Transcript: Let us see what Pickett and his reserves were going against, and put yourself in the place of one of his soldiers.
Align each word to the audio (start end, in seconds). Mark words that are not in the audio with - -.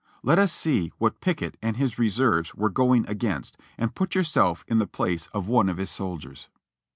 Let 0.23 0.39
us 0.39 0.51
see 0.51 0.91
what 0.97 1.21
Pickett 1.21 1.57
and 1.61 1.77
his 1.77 1.99
reserves 1.99 2.55
were 2.55 2.71
going 2.71 3.07
against, 3.07 3.55
and 3.77 3.93
put 3.93 4.15
yourself 4.15 4.65
in 4.67 4.79
the 4.79 4.87
place 4.87 5.27
of 5.27 5.47
one 5.47 5.69
of 5.69 5.77
his 5.77 5.91
soldiers. 5.91 6.49